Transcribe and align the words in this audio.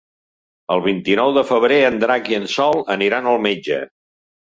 El 0.75 0.79
vint-i-nou 0.85 1.33
de 1.35 1.43
febrer 1.49 1.77
en 1.89 1.97
Drac 2.03 2.31
i 2.31 2.37
en 2.39 2.47
Sol 2.55 2.81
aniran 2.95 3.29
al 3.33 3.39
metge. 3.45 3.79